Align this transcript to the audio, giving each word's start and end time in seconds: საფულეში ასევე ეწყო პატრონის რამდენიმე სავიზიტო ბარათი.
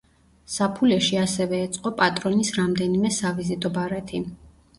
საფულეში 0.51 1.19
ასევე 1.23 1.59
ეწყო 1.65 1.91
პატრონის 1.99 2.49
რამდენიმე 2.57 3.13
სავიზიტო 3.19 3.73
ბარათი. 3.79 4.25